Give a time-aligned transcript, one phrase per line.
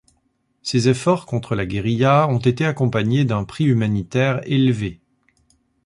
[0.63, 4.99] Ces efforts contre la guérilla ont été accompagnés d'un prix humanitaire élevé.